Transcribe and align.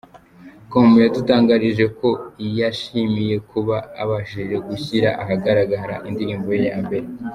com, 0.71 0.87
yadutangarije 1.03 1.85
ko 1.99 2.09
yishimiye 2.57 3.35
kuba 3.49 3.75
abashije 4.01 4.55
gushyira 4.67 5.09
ahagaragara 5.23 5.95
indirimbo 6.09 6.49
ye 6.59 6.65
ya 6.69 6.79
mbere. 6.85 7.05